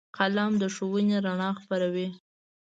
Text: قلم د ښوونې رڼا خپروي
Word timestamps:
قلم 0.17 0.51
د 0.61 0.63
ښوونې 0.75 1.17
رڼا 1.25 1.49
خپروي 1.61 2.07